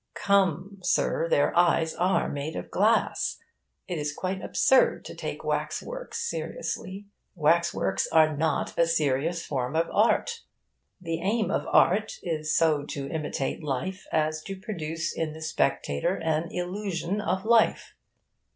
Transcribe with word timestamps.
Come, 0.15 0.79
sir, 0.81 1.29
their 1.29 1.55
eyes 1.55 1.93
are 1.93 2.27
made 2.27 2.55
of 2.55 2.71
glass. 2.71 3.37
It 3.87 3.99
is 3.99 4.13
quite 4.15 4.41
absurd 4.43 5.05
to 5.05 5.13
take 5.13 5.43
wax 5.43 5.83
works 5.83 6.27
seriously. 6.27 7.05
Wax 7.35 7.71
works 7.71 8.07
are 8.11 8.35
not 8.35 8.75
a 8.79 8.87
serious 8.87 9.45
form 9.45 9.75
of 9.75 9.87
art. 9.91 10.41
The 10.99 11.19
aim 11.21 11.51
of 11.51 11.67
art 11.67 12.17
is 12.23 12.51
so 12.57 12.81
to 12.85 13.11
imitate 13.11 13.61
life 13.61 14.07
as 14.11 14.41
to 14.45 14.55
produce 14.59 15.13
in 15.13 15.33
the 15.33 15.41
spectator 15.43 16.15
an 16.15 16.47
illusion 16.51 17.21
of 17.21 17.45
life. 17.45 17.93